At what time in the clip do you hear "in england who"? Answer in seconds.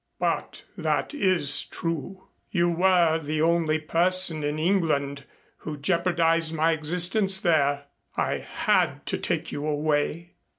4.43-5.77